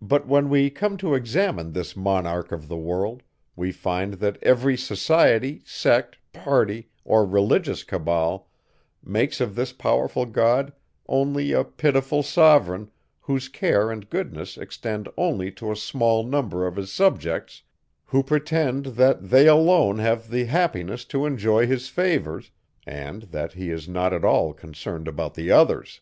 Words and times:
But 0.00 0.26
when 0.26 0.48
we 0.48 0.70
come 0.70 0.96
to 0.96 1.14
examine 1.14 1.72
this 1.72 1.94
Monarch 1.94 2.52
of 2.52 2.68
the 2.68 2.76
world, 2.78 3.22
we 3.54 3.70
find 3.70 4.14
that 4.14 4.42
every 4.42 4.78
society, 4.78 5.60
sect, 5.66 6.16
party, 6.32 6.88
or 7.04 7.26
religious 7.26 7.84
cabal, 7.84 8.48
makes 9.04 9.42
of 9.42 9.54
this 9.54 9.70
powerful 9.74 10.24
God 10.24 10.72
only 11.06 11.52
a 11.52 11.64
pitiful 11.64 12.22
sovereign, 12.22 12.90
whose 13.20 13.50
care 13.50 13.90
and 13.90 14.08
goodness 14.08 14.56
extend 14.56 15.06
only 15.18 15.52
to 15.52 15.70
a 15.70 15.76
small 15.76 16.24
number 16.24 16.66
of 16.66 16.76
his 16.76 16.90
subjects, 16.90 17.60
who 18.06 18.22
pretend 18.22 18.86
that 18.96 19.28
they 19.28 19.46
alone 19.46 19.98
have 19.98 20.30
the 20.30 20.44
happiness 20.44 21.04
to 21.04 21.26
enjoy 21.26 21.66
his 21.66 21.90
favours, 21.90 22.50
and 22.86 23.24
that 23.24 23.52
he 23.52 23.68
is 23.68 23.86
not 23.86 24.14
at 24.14 24.24
all 24.24 24.54
concerned 24.54 25.06
about 25.06 25.34
the 25.34 25.50
others. 25.50 26.00